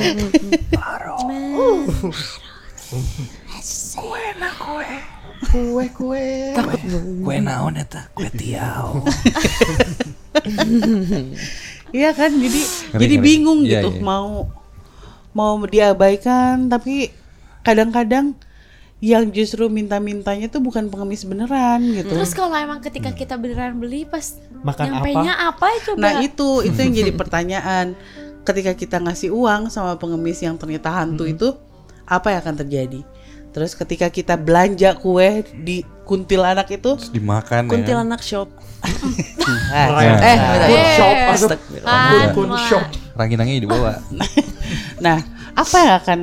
[5.57, 6.53] Kue kue.
[7.25, 8.05] Kue naon eta?
[8.13, 9.01] Kue tiao.
[11.97, 12.61] iya kan jadi
[12.93, 13.25] Ngeri, jadi ngeri.
[13.25, 14.03] bingung Iya, gitu iya.
[14.03, 14.51] mau
[15.33, 17.09] mau diabaikan tapi
[17.65, 18.37] kadang-kadang
[18.97, 24.09] yang justru minta-mintanya tuh bukan pengemis beneran gitu Terus kalau emang ketika kita beneran beli
[24.09, 25.97] pas Makan nyampenya apa, coba?
[26.01, 27.93] nah itu itu yang jadi pertanyaan
[28.41, 31.53] ketika kita ngasih uang sama pengemis yang ternyata hantu itu
[32.09, 33.01] apa yang akan terjadi
[33.57, 37.71] terus ketika kita belanja kue di kuntilanak itu Terus dimakan ya.
[37.73, 38.53] Kuntilanak shop.
[38.85, 40.17] eh, Keren.
[40.21, 40.37] eh,
[40.69, 41.49] Kun shop masuk.
[42.37, 42.85] Kun shop.
[43.17, 43.97] Ranginangnya dibawa.
[44.97, 45.21] Nah,
[45.53, 46.19] apa yang akan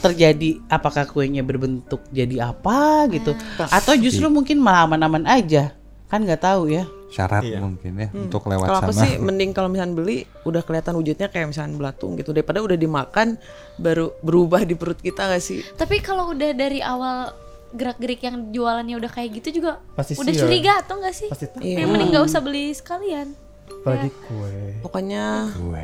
[0.00, 0.58] terjadi?
[0.66, 3.34] Apakah kuenya berbentuk jadi apa gitu?
[3.58, 5.74] Atau justru mungkin malah aman-aman aja?
[6.12, 6.84] Kan nggak tahu ya.
[7.08, 7.60] Syarat Iya.
[7.60, 9.04] mungkin ya untuk lewat Kalau aku sana.
[9.04, 13.36] sih mending kalau misalnya beli udah kelihatan wujudnya kayak misalnya belatung gitu daripada udah dimakan
[13.76, 15.60] baru berubah di perut kita gak sih?
[15.72, 17.32] Tapi kalau udah dari awal
[17.72, 21.28] gerak-gerik yang jualannya udah kayak gitu juga Pasti udah curiga atau enggak sih?
[21.28, 21.48] Pasti.
[21.60, 23.32] Yang mending nggak usah beli sekalian.
[23.68, 24.78] Apalagi kue.
[24.78, 25.82] Pokoknya Kue.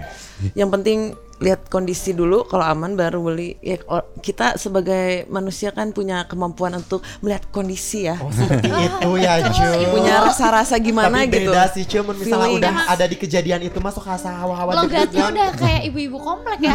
[0.55, 3.59] yang penting lihat kondisi dulu kalau aman baru beli.
[3.59, 3.79] Ya
[4.23, 8.15] kita sebagai manusia kan punya kemampuan untuk melihat kondisi ya.
[8.23, 9.95] Oh seperti itu ya Jun.
[9.95, 11.51] Punya rasa-rasa gimana Tapi gitu.
[11.51, 12.59] beda sih cuman misalnya Feeling.
[12.63, 16.75] udah ada di kejadian itu masuk rasa hawa-hawa Logatnya udah kayak ibu-ibu komplek ya.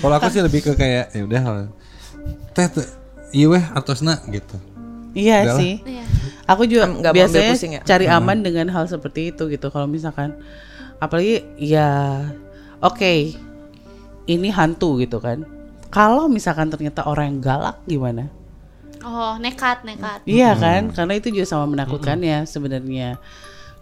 [0.00, 1.42] Kalau aku sih lebih ke kayak ya udah
[2.56, 2.86] teh teh
[3.36, 4.56] iya weh atosna gitu.
[5.14, 5.58] Iya Udahlah.
[5.62, 5.74] sih.
[5.86, 6.04] Iya.
[6.44, 7.82] Aku juga nggak biasanya pusing ya?
[7.86, 9.72] cari aman dengan hal seperti itu gitu.
[9.72, 10.36] Kalau misalkan,
[11.00, 12.20] apalagi ya,
[12.84, 13.32] oke,
[14.28, 15.48] ini hantu gitu kan.
[15.88, 18.28] Kalau misalkan ternyata orang yang galak gimana?
[19.04, 20.24] Oh, nekat, nekat.
[20.28, 23.16] Iya kan, karena itu juga sama menakutkan ya sebenarnya.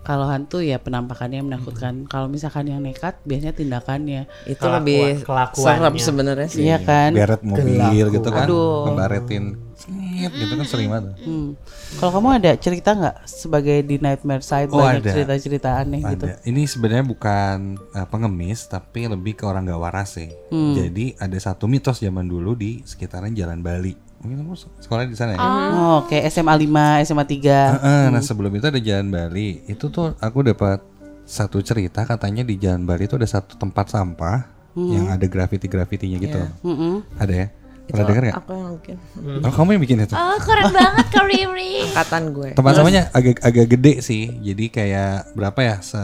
[0.02, 2.04] Kalau hantu ya penampakannya menakutkan.
[2.04, 4.26] Kalau misalkan yang nekat biasanya tindakannya.
[4.44, 5.78] Itu Kelakuan- lebih kelakuannya.
[5.78, 6.62] serem sebenarnya sih.
[6.66, 7.10] Iya kan?
[7.14, 8.46] Beret mobil gitu kan.
[8.46, 8.90] Aduh.
[8.90, 11.18] Ngebaretin Sengit gitu kan sering banget.
[11.18, 11.58] Hmm.
[11.98, 15.10] Kalau kamu ada cerita nggak sebagai di Nightmare Side Oh, banyak ada.
[15.10, 16.30] cerita-cerita aneh gitu?
[16.30, 16.38] Ada.
[16.44, 17.56] Ini sebenarnya bukan
[17.90, 20.30] uh, pengemis tapi lebih ke orang gak waras sih.
[20.50, 20.78] Hmm.
[20.78, 24.11] Jadi ada satu mitos zaman dulu di sekitaran Jalan Bali.
[24.22, 25.40] Mungkin kamu sekolah di sana ya?
[25.42, 27.74] Oh, kayak SMA 5, SMA 3.
[27.82, 29.66] Heeh, Nah sebelum itu ada Jalan Bali.
[29.66, 30.78] Itu tuh aku dapat
[31.26, 34.46] satu cerita katanya di Jalan Bali itu ada satu tempat sampah
[34.78, 36.38] yang ada grafiti-grafitinya gitu.
[36.62, 37.02] Mm-mm.
[37.18, 37.46] Ada ya.
[37.82, 38.36] Pernah denger nggak?
[38.40, 38.96] Aku yang bikin.
[39.42, 40.14] Oh kamu yang bikin itu?
[40.14, 41.72] Oh keren banget Kak Riri.
[41.90, 42.50] Angkatan gue.
[42.54, 44.30] Tempat samanya agak agak gede sih.
[44.38, 45.76] Jadi kayak berapa ya?
[45.82, 45.98] Se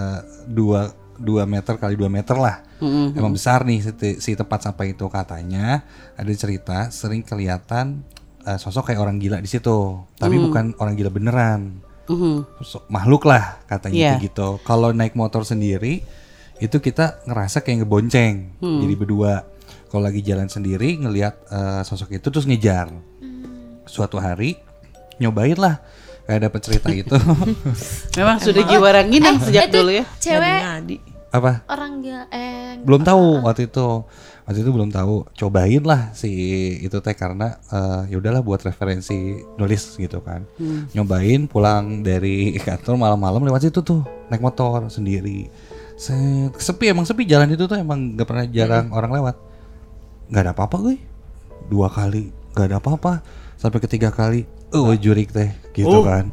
[0.51, 2.63] dua dua meter kali dua meter lah.
[3.15, 5.83] Emang besar nih si, si tempat sampah itu katanya.
[6.15, 8.07] Ada cerita sering kelihatan
[8.47, 9.99] eh, sosok kayak orang gila di situ.
[10.17, 11.83] Tapi bukan orang gila beneran.
[12.09, 12.63] Mhm.
[12.63, 14.63] Sosok makhluk lah katanya kayak gitu.
[14.63, 16.07] Kalau naik motor sendiri
[16.59, 18.59] itu kita ngerasa kayak ngebonceng.
[18.63, 19.45] Jadi berdua.
[19.89, 22.89] Kalau lagi jalan sendiri ngelihat eh, sosok itu terus ngejar.
[23.89, 24.55] Suatu hari
[25.19, 25.83] nyobain lah
[26.29, 27.17] kayak dapet cerita itu
[28.21, 30.05] Memang sudah jiwa ranginang sejak itu dulu ya.
[30.21, 30.61] Cewek
[31.29, 31.61] apa?
[31.69, 33.89] orang gila eh belum tahu waktu itu.
[34.49, 35.29] Waktu itu belum tahu.
[35.37, 36.31] Cobain lah si
[36.81, 40.49] itu teh karena eh, ya udahlah buat referensi nulis gitu kan.
[40.97, 45.53] Nyobain pulang dari kantor malam-malam lewat situ tuh naik motor sendiri.
[45.99, 49.37] Set, sepi emang sepi jalan itu tuh emang gak pernah jarang orang lewat.
[50.33, 50.97] Nggak ada apa-apa gue
[51.69, 53.13] dua kali nggak ada apa-apa.
[53.59, 56.25] Sampai ketiga kali oh jurik teh gitu kan.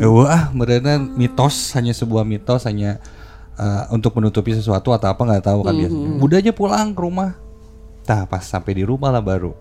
[0.00, 3.00] Eh, wah beneran mitos hanya sebuah mitos hanya
[3.56, 6.08] eh, untuk menutupi sesuatu atau apa nggak tahu kan biasanya.
[6.20, 7.36] Udah aja pulang ke rumah.
[8.04, 9.56] Nah pas sampai di rumah lah baru.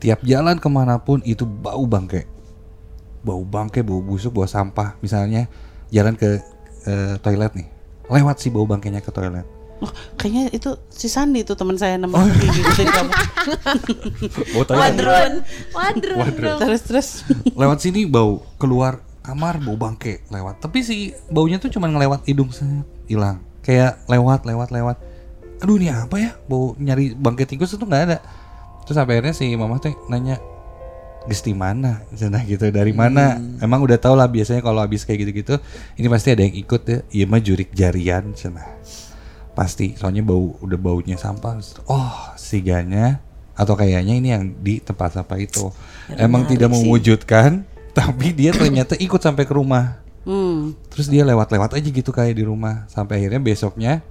[0.00, 2.26] Tiap jalan ke mana pun itu bau bangke.
[3.22, 4.98] Bau bangke, bau busuk, bau sampah.
[4.98, 5.46] Misalnya
[5.94, 6.42] jalan ke
[6.88, 7.68] eh, toilet nih.
[8.10, 12.30] Lewat sih bau bangkainya ke toilet Oh, kayaknya itu si Sandi tuh teman saya namanya
[12.30, 13.10] ngikutin kamu.
[14.54, 15.32] Bau wadrun
[15.74, 16.60] wadrun dong.
[16.62, 17.08] Terus terus.
[17.58, 22.50] Lewat sini bau Keluar kamar bau bangke lewat Tapi si baunya tuh cuma ngelewat hidung
[22.54, 24.96] set, hilang Kayak lewat, lewat, lewat
[25.62, 28.18] Aduh ini apa ya Bau nyari bangke tikus itu nggak ada
[28.86, 30.38] Terus akhirnya si mama tuh nanya
[31.22, 32.02] Gesti mana?
[32.18, 33.38] Sana gitu dari mana?
[33.62, 35.54] Emang udah tau lah biasanya kalau habis kayak gitu-gitu,
[35.94, 36.98] ini pasti ada yang ikut ya.
[37.14, 38.66] Iya mah jurik jarian sana.
[39.52, 41.60] Pasti, soalnya bau udah baunya sampah.
[41.88, 43.20] Oh, siganya
[43.52, 45.68] atau kayaknya ini yang di tempat sampah itu.
[46.16, 50.00] Emang tidak mewujudkan, tapi dia ternyata ikut sampai ke rumah.
[50.24, 50.72] Hmm.
[50.88, 54.06] Terus dia lewat-lewat aja gitu kayak di rumah sampai akhirnya besoknya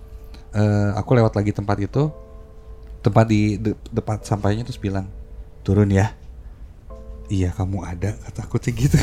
[0.52, 2.12] eh, aku lewat lagi tempat itu
[3.00, 5.08] tempat di de- tempat sampahnya terus bilang
[5.64, 6.14] turun ya.
[7.32, 9.00] Iya kamu ada kata aku sih gitu.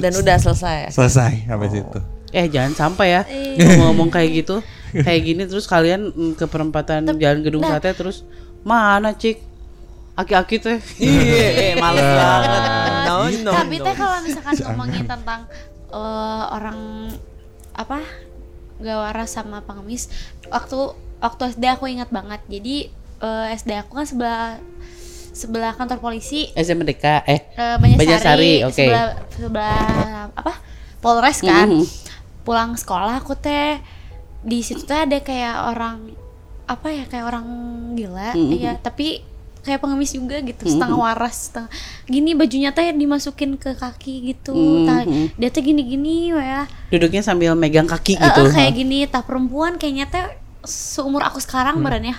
[0.00, 0.96] Dan udah selesai.
[0.96, 2.00] Selesai sampai situ.
[2.32, 3.22] Eh jangan sampai ya
[3.76, 4.64] ngomong kayak gitu.
[4.92, 8.24] Kayak gini terus kalian mm, ke perempatan Jalan Gedung Sate terus
[8.62, 9.44] mana cik?
[10.18, 10.78] Aki-aki teh.
[10.98, 12.62] Iya, males banget.
[13.06, 13.84] No, no, Tapi no.
[13.86, 15.40] teh kalau misalkan ngomongin tentang
[15.94, 16.78] eh, orang
[17.78, 18.02] apa
[18.82, 20.10] gak waras sama pengemis,
[20.50, 22.42] waktu waktu SD aku ingat banget.
[22.50, 22.90] Jadi
[23.22, 24.58] eh, SD aku kan sebelah
[25.38, 28.74] sebelah kantor polisi SMDK eh eh, Banyarsari, Banyarsari, oke.
[28.74, 29.86] sebelah sebelah
[30.34, 30.52] apa
[30.98, 31.70] Polres kan.
[31.70, 31.86] Mhm.
[32.42, 33.78] Pulang sekolah aku teh
[34.40, 36.14] di situ teh ada kayak orang
[36.64, 37.46] apa ya kayak orang
[37.94, 38.52] gila, Mhm.
[38.54, 39.24] ya tapi
[39.58, 41.68] kayak pengemis juga gitu, setengah waras, setengah
[42.04, 45.34] gini bajunya teh dimasukin ke kaki gitu, Mhm.
[45.34, 48.48] dia teh gini-gini ya, Duduknya sambil megang kaki Eh, gitu.
[48.48, 50.24] kayak gini, tah perempuan kayaknya teh
[50.62, 52.16] seumur aku sekarang meren ya,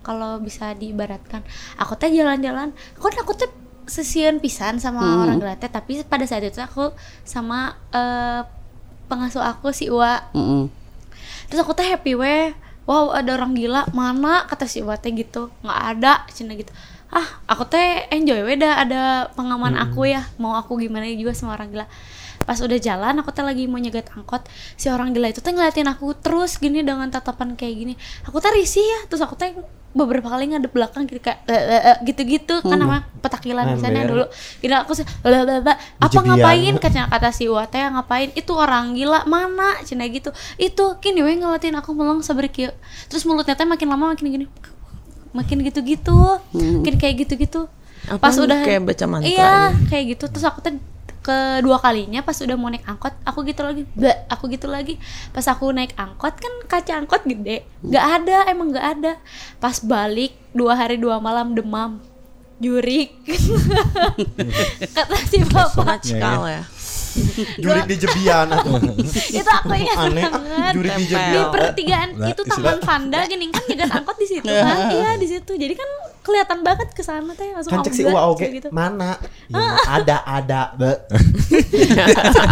[0.00, 1.44] kalau bisa diibaratkan,
[1.76, 3.50] aku teh jalan-jalan, aku aku teh
[3.84, 5.20] sesian pisan sama Mhm.
[5.20, 8.40] orang gila teh, tapi pada saat itu aku sama eh,
[9.04, 10.70] pengasuh aku si Uwa Mm-mm.
[11.50, 12.54] Terus aku teh happy weh
[12.86, 13.90] wow ada orang gila.
[13.92, 14.46] Mana?
[14.46, 15.50] Kata si Iwa teh gitu.
[15.66, 16.70] Nggak ada cina gitu.
[17.10, 19.02] Ah aku teh enjoy weh dah ada
[19.34, 20.24] pengaman aku ya.
[20.38, 21.86] Mau aku gimana juga sama orang gila
[22.50, 24.42] pas udah jalan aku teh lagi mau nyegat angkot
[24.74, 27.94] si orang gila itu teh ngeliatin aku terus gini dengan tatapan kayak gini.
[28.26, 29.54] Aku teh risih ya terus aku teh
[29.90, 34.24] beberapa kali ngadep belakang gitu kayak "Eh, eh, eh," gitu-gitu kan nama petakilan misalnya dulu.
[34.58, 36.74] Gini aku sih apa ngapain?
[36.82, 38.34] Kata kata si Iwa teh ngapain?
[38.34, 39.78] Itu orang gila mana?
[39.86, 40.34] Cina gitu.
[40.58, 42.74] Itu kini weh ngeliatin aku melong sabrik ya
[43.06, 44.46] terus mulutnya teh makin lama makin gini
[45.30, 46.42] makin gitu-gitu
[46.82, 47.70] makin kayak gitu-gitu.
[48.18, 49.54] Pas udah kayak baca mantra iya
[49.86, 50.24] kayak gitu.
[50.26, 50.74] Terus aku teh
[51.20, 54.96] kedua kalinya pas udah mau naik angkot aku gitu lagi Bleh, aku gitu lagi.
[55.30, 57.68] Pas aku naik angkot kan kaca angkot gede.
[57.84, 59.12] Nggak ada emang nggak ada.
[59.60, 62.00] Pas balik dua hari dua malam demam.
[62.60, 63.16] Jurik.
[64.96, 66.04] Kata si bapak.
[66.04, 66.62] sekal ya.
[67.62, 68.46] Jurik di Jebian
[69.40, 71.50] itu aku ingat Aneh banget jurik di di Jebian.
[71.50, 75.52] pertigaan Nah, itu taman Vanda gini kan nyegat angkot di situ kan iya di situ
[75.52, 75.88] jadi kan
[76.20, 79.16] kelihatan banget ke sana teh langsung Kan cek si Uwa oke gitu mana?
[79.48, 79.58] Ya,
[79.90, 80.92] ada ada be.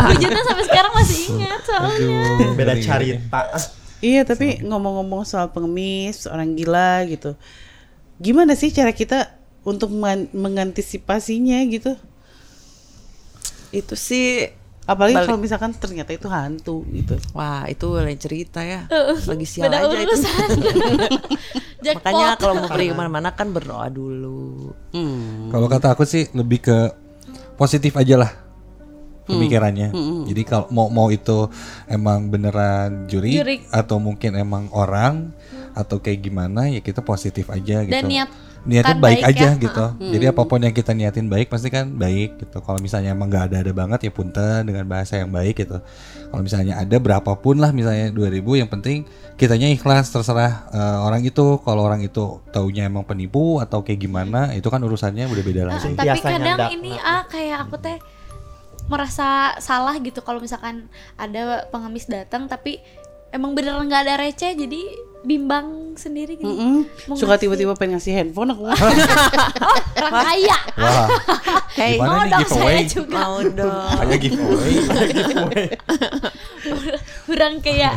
[0.09, 2.21] wujudnya sampai sekarang masih ingat soalnya
[2.55, 3.41] beda cerita.
[3.99, 7.35] Iya tapi ngomong-ngomong soal pengemis, orang gila gitu.
[8.19, 11.99] Gimana sih cara kita untuk men- mengantisipasinya gitu?
[13.75, 14.49] Itu sih
[14.89, 15.29] apalagi Balik.
[15.29, 18.89] kalau misalkan ternyata itu hantu gitu Wah itu lain cerita ya.
[19.29, 20.17] Lagi sial beda aja itu.
[21.99, 24.73] Makanya kalau mau pergi ke mana-mana kan berdoa dulu.
[24.93, 25.53] hmm.
[25.53, 26.79] Kalau kata aku sih lebih ke
[27.61, 28.33] positif aja lah
[29.29, 29.93] pemikirannya.
[30.25, 31.53] Jadi kalau mau mau itu
[31.85, 33.57] emang beneran juri, Juri.
[33.69, 35.31] atau mungkin emang orang
[35.77, 37.93] atau kayak gimana ya kita positif aja gitu.
[37.93, 38.31] Dan niat
[38.69, 39.51] niatnya kan baik, baik aja ya.
[39.59, 39.85] gitu.
[40.13, 42.61] Jadi apa pun yang kita niatin baik pasti kan baik gitu.
[42.61, 45.81] Kalau misalnya emang nggak ada-ada banget ya punten dengan bahasa yang baik gitu.
[46.29, 51.57] Kalau misalnya ada berapapun lah misalnya 2000 yang penting kitanya ikhlas terserah eh, orang itu.
[51.59, 55.69] Kalau orang itu taunya emang penipu atau kayak gimana itu kan urusannya udah beda Ah,
[55.73, 55.89] lagi.
[55.91, 57.97] tapi Biasanya kadang ndak- ini ah kayak aku teh
[58.87, 59.29] merasa
[59.59, 62.81] salah gitu kalau misalkan ada pengemis datang tapi
[63.31, 64.81] emang beneran nggak ada receh jadi
[65.29, 66.47] bimbang sendiri gitu.
[66.47, 66.87] Mm-mm.
[67.05, 68.75] Mau suka tiba-tiba pengen ngasih handphone aku Oh,
[69.99, 70.59] orang kaya.
[70.75, 71.07] Wah,
[71.71, 72.75] Hey, Mau dong giveaway?
[72.75, 73.15] saya juga.
[73.15, 73.99] mau dong.
[74.01, 74.75] kayak giveaway.
[77.29, 77.93] Orang kaya.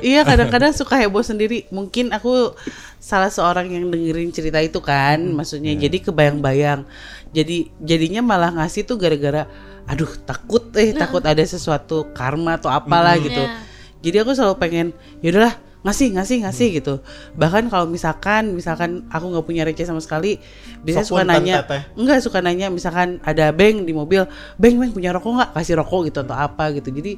[0.00, 2.54] iya kadang-kadang suka heboh sendiri mungkin aku
[2.98, 6.86] salah seorang yang dengerin cerita itu kan maksudnya jadi kebayang-bayang
[7.30, 9.46] jadi jadinya malah ngasih tuh gara-gara
[9.84, 13.56] aduh takut eh takut ada sesuatu karma atau apalah gitu Iya.
[14.00, 14.86] jadi aku selalu pengen
[15.20, 16.94] yaudahlah ngasih ngasih ngasih gitu.
[17.38, 20.42] Bahkan kalau misalkan misalkan aku nggak punya receh sama sekali
[20.82, 21.82] biasanya Sok suka nanya teteh.
[21.94, 24.26] enggak suka nanya misalkan ada beng di mobil
[24.58, 25.50] beng beng punya rokok nggak?
[25.54, 26.90] Kasih rokok gitu atau apa gitu.
[26.90, 27.12] Jadi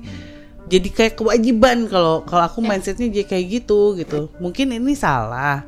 [0.70, 4.28] jadi kayak kewajiban kalau kalau aku mindsetnya jadi kayak gitu gitu.
[4.38, 5.64] Mungkin ini salah.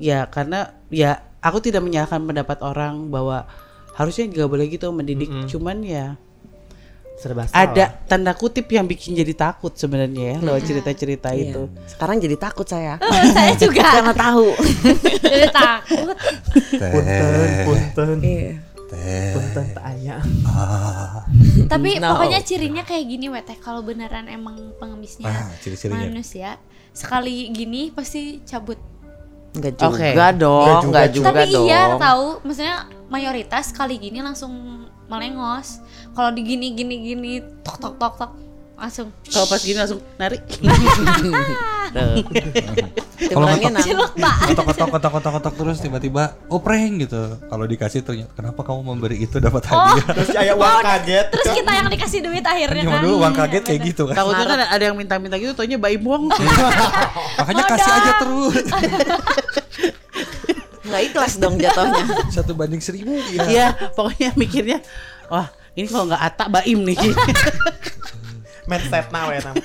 [0.00, 3.44] Ya karena ya aku tidak menyalahkan pendapat orang bahwa
[3.92, 5.28] harusnya nggak boleh gitu mendidik.
[5.52, 6.16] Cuman ya
[7.14, 7.62] serba salah.
[7.64, 12.64] ada tanda kutip yang bikin jadi takut sebenarnya ya lewat cerita-cerita itu Sekarang jadi takut
[12.64, 12.98] saya.
[13.28, 14.48] saya juga Karena tahu.
[15.24, 16.16] jadi takut.
[16.82, 17.32] punten
[17.64, 18.52] punten Iya.
[19.32, 20.16] punten tak aya
[21.72, 22.12] Tapi No.
[22.12, 26.04] pokoknya cirinya kayak gini weteh kalau beneran emang pengemisnya Ah, ciri-cirinya.
[26.04, 28.76] manusia sekali gini pasti cabut.
[29.52, 30.12] Enggak Oke.
[30.12, 31.66] juga dong, enggak juga, Tapi dong.
[31.66, 34.52] iya tahu, maksudnya mayoritas kali gini langsung
[35.12, 35.84] melengos.
[36.16, 38.32] Kalau di gini gini gini tok tok tok tok
[38.80, 39.12] langsung.
[39.28, 40.40] Kalau pas gini langsung narik.
[43.22, 43.86] Kalau ngetok-
[44.48, 47.38] kotok kotok kotok kotok kotok terus tiba-tiba oh prank gitu.
[47.38, 50.06] Kalau dikasih ternyata kenapa kamu memberi itu dapat hadiah?
[50.10, 51.26] Terus aya uang kaget.
[51.30, 53.00] Terus kita yang dikasih duit akhirnya kan.
[53.04, 54.16] dulu uang kaget kayak gitu kan.
[54.18, 56.32] Takutnya kan ada yang minta-minta gitu taunya bayi buang.
[57.38, 58.64] Makanya kasih aja terus
[60.92, 62.04] Enggak ikhlas dong jatuhnya.
[62.36, 64.78] satu banding seribu ya Iya, pokoknya mikirnya,
[65.32, 67.00] wah ini kalau nggak atak baim nih.
[68.68, 69.58] mindset now ya nam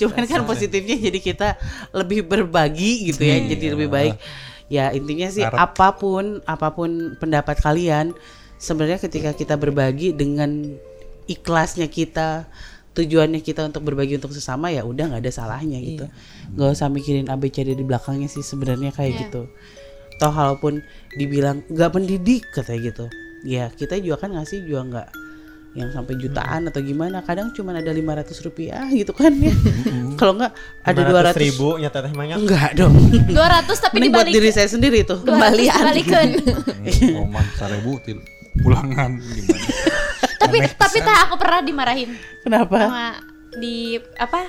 [0.00, 1.48] Cuman kan positifnya jadi kita
[1.92, 4.14] lebih berbagi gitu ya, jadi lebih baik.
[4.70, 5.74] Ya intinya sih Harap.
[5.74, 8.14] apa pun apa pun pendapat kalian,
[8.56, 10.78] sebenarnya ketika kita berbagi dengan
[11.26, 12.46] ikhlasnya kita,
[12.94, 16.06] tujuannya kita untuk berbagi untuk sesama ya udah nggak ada salahnya gitu.
[16.54, 19.50] nggak usah mikirin ABCD di belakangnya sih sebenarnya kayak gitu.
[20.20, 20.84] Toh kalaupun
[21.16, 23.06] dibilang nggak mendidik katanya gitu,
[23.40, 25.08] ya kita juga kan ngasih juga nggak
[25.70, 27.22] yang sampai jutaan atau gimana.
[27.22, 29.54] Kadang cuma ada 500 rupiah gitu kan ya.
[30.20, 30.52] Kalau nggak
[30.82, 31.00] ada
[31.32, 32.94] 200 ribu nyata teh mah enggak dong.
[33.32, 33.32] 200
[33.70, 35.22] tapi ini buat dibalik diri saya sendiri tuh.
[35.22, 35.72] Kembalian.
[35.72, 36.28] Dibalikan.
[37.22, 38.18] Oman seribu til
[38.60, 39.66] pulangan gimana?
[40.40, 42.10] Tapi tapi tah aku pernah dimarahin.
[42.42, 42.78] Kenapa?
[42.90, 43.06] Sama
[43.56, 44.46] di apa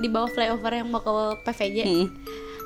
[0.00, 1.12] di bawah flyover yang mau ke
[1.48, 1.78] PVJ.
[1.88, 2.06] Mm.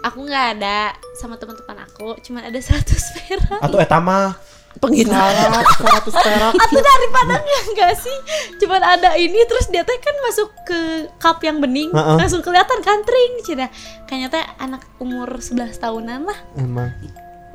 [0.06, 2.78] Aku nggak ada sama teman-teman aku, cuman ada 100
[3.18, 3.58] perak.
[3.58, 4.38] atau eta mah
[4.76, 5.32] Penghinaan.
[5.32, 5.66] syarat
[6.04, 8.18] 100 perak Atau daripada enggak sih?
[8.60, 12.16] Cuman ada ini terus dia teh kan masuk ke cup yang bening, Heeh.
[12.20, 13.72] langsung kelihatan kantring cina.
[14.04, 16.38] Kayaknya teh anak umur 11 tahunan lah.
[16.60, 16.92] emang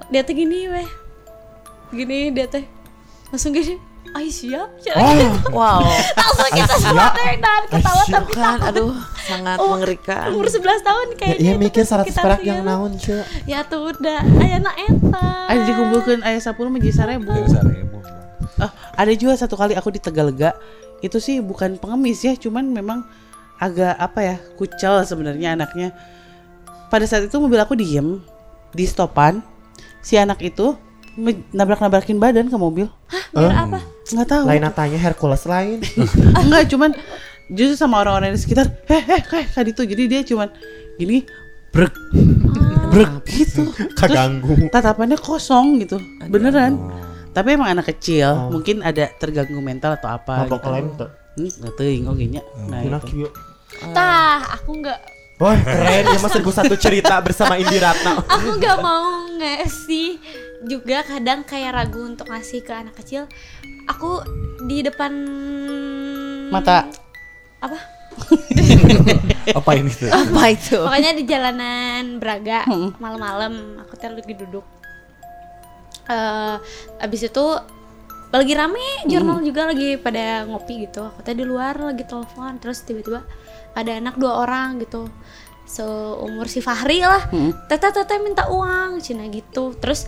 [0.10, 0.90] Dia teh gini weh.
[1.94, 2.66] Gini dia teh.
[3.30, 3.91] Langsung gini.
[4.12, 5.32] Ay siap, Cina.
[5.50, 5.88] Wow.
[6.12, 10.36] langsung kita semua dan ketawa tapi kan aduh sangat Oh, mengerikan.
[10.36, 13.64] umur 11 tahun ya, kayaknya iya mikir pas 100 kita perak yang naon cuy ya
[13.64, 14.20] tuh udah.
[14.38, 15.28] Ayana eta.
[15.48, 17.98] Ada dikumpulkan ayah 10 menjadi seribu Dari seribu
[18.60, 20.54] Ah, ada juga satu kali aku di Tegalega.
[21.00, 23.02] Itu sih bukan pengemis ya cuman memang
[23.58, 25.96] agak apa ya kucel sebenarnya anaknya.
[26.88, 28.20] Pada saat itu mobil aku diem
[28.70, 29.40] di stopan.
[30.04, 30.76] Si anak itu
[31.52, 32.88] nabrak-nabrakin badan ke mobil.
[33.32, 33.80] Biar apa?
[34.08, 34.44] Nggak tahu.
[34.48, 35.80] Lain natanya Hercules lain.
[36.44, 36.92] Enggak cuman
[37.52, 40.48] justru sama orang-orang di sekitar heh heh kayak kayak itu jadi dia cuman
[40.96, 41.28] gini
[41.72, 41.92] brek
[42.92, 43.68] brek gitu.
[44.00, 44.68] Kaganggu.
[44.68, 46.80] Tatapannya kosong gitu beneran.
[47.32, 48.52] Tapi emang anak kecil Oh.
[48.52, 50.70] mungkin ada terganggu mental atau apa mabok gitu.
[50.72, 52.44] lain tuh Hmm, nggak teuing oke nya.
[52.68, 53.08] Nah, Gina itu.
[53.24, 53.30] kieu.
[53.96, 55.00] tah aku nggak.
[55.40, 56.04] Wah keren.
[56.12, 58.20] Ya mas satu cerita bersama Indi Ratna.
[58.28, 60.20] Aku nggak mau ngasih
[60.66, 63.26] juga kadang kayak ragu untuk ngasih ke anak kecil
[63.90, 64.22] aku
[64.70, 65.12] di depan
[66.52, 66.84] Mata.
[67.64, 67.80] Apa?
[69.58, 70.12] Apa ini tuh?
[70.12, 70.78] Apa itu?
[70.84, 72.68] pokoknya di jalanan Braga
[73.00, 74.66] malam-malam aku teh lagi duduk.
[76.12, 76.56] Eh
[77.00, 77.46] abis itu
[78.32, 81.08] lagi rame jurnal juga lagi pada ngopi gitu.
[81.08, 83.24] Aku teh di luar lagi telepon terus tiba-tiba
[83.72, 85.08] ada anak dua orang gitu.
[85.64, 87.32] Seumur si Fahri lah.
[87.72, 89.72] Teteh teteh minta uang cina gitu.
[89.80, 90.04] Terus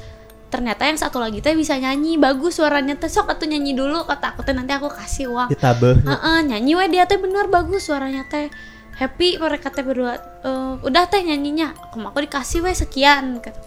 [0.53, 2.21] ternyata yang satu lagi teh bisa nyanyi.
[2.21, 3.09] Bagus suaranya teh.
[3.09, 4.05] Sok atuh nyanyi dulu.
[4.05, 5.49] Kata aku teh nanti aku kasih uang.
[5.49, 6.05] Ditabeh.
[6.05, 8.53] Heeh, nyanyi we dia teh bener bagus suaranya teh.
[8.93, 10.21] Happy mereka teh berdua.
[10.45, 11.73] "Eh, udah teh nyanyinya.
[11.89, 13.57] Aku aku dikasih we sekian kata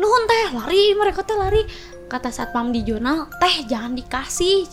[0.00, 1.62] nuhun teh lari mereka teh lari.
[2.10, 4.66] Kata satpam di jurnal teh jangan dikasih.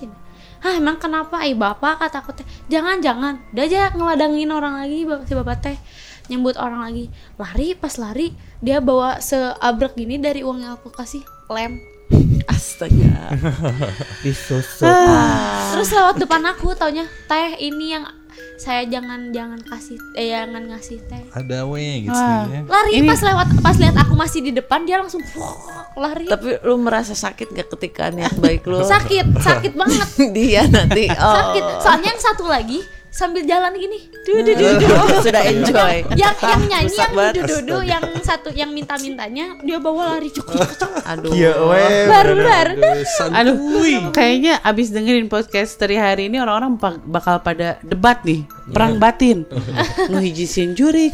[0.57, 1.45] Hah emang kenapa?
[1.45, 2.47] Eh bapak kata aku teh.
[2.65, 3.37] Jangan jangan.
[3.53, 5.77] Udah aja ngeladangin orang lagi si bapak teh
[6.27, 11.21] nyebut orang lagi lari pas lari dia bawa seabrek gini dari uang yang aku kasih
[11.47, 11.79] lem
[12.47, 13.35] Astaga.
[14.23, 14.87] Disusuk.
[15.75, 18.07] Terus lewat depan aku taunya teh ini yang
[18.55, 21.23] saya jangan jangan kasih eh jangan ngasih teh.
[21.35, 22.47] Ada we gitu Wah.
[22.47, 22.63] ya.
[22.63, 25.19] Lari Ini- pas lewat pas lihat aku masih di depan dia langsung
[25.99, 26.31] lari.
[26.31, 28.79] Tapi lu merasa sakit gak ketika niat baik lu?
[28.79, 30.07] Sakit, sakit banget.
[30.37, 31.11] Dia nanti.
[31.11, 31.33] Oh.
[31.35, 31.63] Sakit.
[31.83, 34.11] Soalnya yang satu lagi sambil jalan gini.
[34.27, 34.87] Du, du, du, du.
[35.25, 36.05] Sudah enjoy.
[36.13, 37.43] yang yang nyanyi yang banget.
[37.47, 40.91] dudu yang satu yang minta mintanya dia bawa lari cuk cuk, cuk.
[41.07, 41.31] Aduh.
[41.33, 41.53] Iya
[42.07, 42.73] baru baru
[43.33, 48.99] Aduh, kayaknya abis dengerin podcast dari hari ini orang-orang bak- bakal pada debat nih, perang
[48.99, 49.47] batin.
[50.11, 51.13] Nu hiji jurik.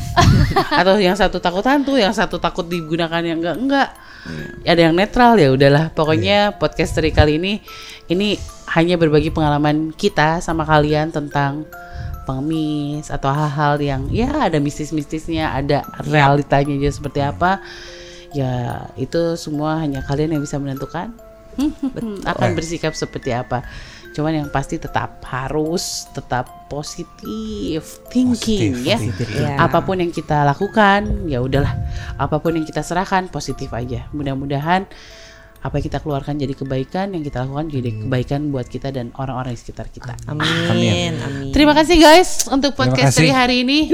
[0.74, 3.90] Atau yang satu takut hantu, yang satu takut digunakan yang enggak enggak.
[4.64, 5.92] Ada yang netral ya udahlah.
[5.92, 7.60] Pokoknya podcast dari kali ini
[8.08, 8.40] ini
[8.74, 11.70] hanya berbagi pengalaman kita sama kalian tentang
[12.26, 17.62] pengemis atau hal-hal yang ya ada mistis-mistisnya, ada realitanya juga seperti apa.
[18.34, 21.14] Ya, itu semua hanya kalian yang bisa menentukan
[22.34, 23.62] akan bersikap seperti apa.
[24.14, 28.98] Cuman yang pasti tetap harus tetap positif thinking Positif ya.
[28.98, 29.30] thinking.
[29.38, 29.58] Ya.
[29.62, 31.74] Apa pun yang kita lakukan, ya udahlah.
[32.18, 34.06] Apa pun yang kita serahkan positif aja.
[34.14, 34.86] Mudah-mudahan
[35.64, 39.56] apa yang kita keluarkan jadi kebaikan, yang kita lakukan jadi kebaikan buat kita dan orang-orang
[39.56, 40.12] di sekitar kita.
[40.28, 41.16] Amin.
[41.24, 41.56] Amin.
[41.56, 43.88] Terima kasih guys untuk podcast dari hari ini.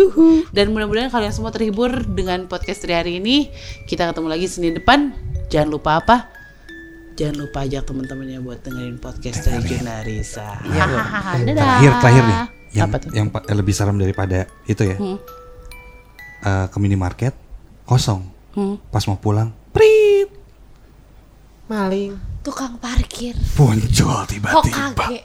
[0.50, 3.54] Dan mudah-mudahan kalian semua terhibur dengan podcast dari hari ini.
[3.86, 5.14] Kita ketemu lagi Senin depan.
[5.54, 6.18] Jangan lupa apa?
[7.14, 10.58] Jangan lupa ajak teman-temannya buat dengerin podcast dari Junarisa.
[10.66, 11.38] Hahaha.
[11.46, 11.54] Dadah.
[11.54, 12.40] Terakhir terakhir nih.
[12.70, 13.10] Yang Apa tuh?
[13.14, 14.98] yang lebih serem daripada itu ya.
[14.98, 15.18] Hmm.
[16.42, 17.38] Eh, ke minimarket
[17.86, 18.26] kosong.
[18.58, 18.82] Hmm.
[18.90, 20.19] Pas mau pulang, prit.
[21.70, 22.18] Maling.
[22.42, 25.06] tukang parkir Muncul tiba-tiba.